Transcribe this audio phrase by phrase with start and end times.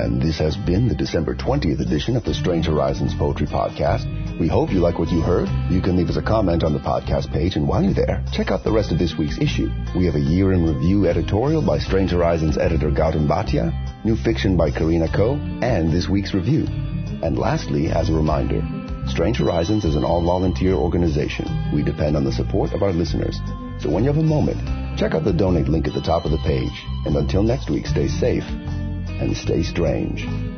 [0.00, 4.08] And this has been the December 20th edition of the Strange Horizons Poetry Podcast.
[4.40, 5.46] We hope you like what you heard.
[5.70, 8.50] You can leave us a comment on the podcast page, and while you're there, check
[8.50, 9.68] out the rest of this week's issue.
[9.94, 14.56] We have a year in review editorial by Strange Horizons editor Gautam Bhatia, new fiction
[14.56, 16.64] by Karina Ko, and this week's review.
[17.22, 18.62] And lastly, as a reminder,
[19.06, 21.44] Strange Horizons is an all-volunteer organization.
[21.74, 23.38] We depend on the support of our listeners.
[23.78, 26.30] So when you have a moment, check out the donate link at the top of
[26.30, 26.86] the page.
[27.04, 28.44] And until next week, stay safe
[29.20, 30.49] and stay strange.